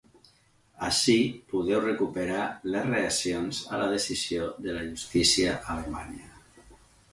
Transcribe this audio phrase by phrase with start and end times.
[0.85, 1.17] Ací
[1.53, 6.35] podeu recuperar les reaccions a la decisió de la justícia alemanya.